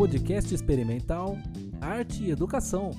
[0.00, 1.36] podcast experimental
[1.78, 2.90] Arte e Educação.